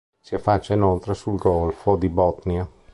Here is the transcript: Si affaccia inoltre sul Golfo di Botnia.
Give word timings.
Si 0.19 0.33
affaccia 0.33 0.73
inoltre 0.73 1.13
sul 1.13 1.37
Golfo 1.37 1.95
di 1.95 2.09
Botnia. 2.09 2.67